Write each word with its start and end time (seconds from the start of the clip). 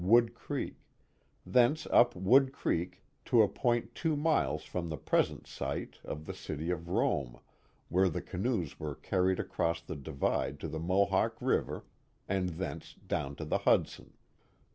Wood 0.03 0.33
Creek, 0.33 0.77
thence 1.45 1.85
up 1.91 2.15
Wood 2.15 2.51
Creek 2.51 3.03
to 3.25 3.43
a 3.43 3.47
point 3.47 3.93
two 3.93 4.15
miles 4.17 4.63
from 4.63 4.89
the 4.89 4.97
present 4.97 5.45
site 5.45 5.99
of 6.03 6.25
the 6.25 6.33
city 6.33 6.71
of 6.71 6.89
Rome 6.89 7.39
where 7.87 8.09
the 8.09 8.23
canoes 8.23 8.79
were 8.79 8.95
carried 8.95 9.39
across 9.39 9.79
the 9.79 9.95
divide 9.95 10.59
to 10.61 10.67
the 10.67 10.79
Mohawk 10.79 11.37
River, 11.39 11.85
and 12.27 12.49
thence 12.49 12.95
down 12.95 13.35
to 13.35 13.45
the 13.45 13.59
Hudson. 13.59 14.13